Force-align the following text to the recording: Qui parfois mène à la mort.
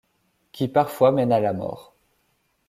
Qui 0.51 0.67
parfois 0.67 1.11
mène 1.11 1.31
à 1.31 1.39
la 1.39 1.53
mort. 1.53 1.95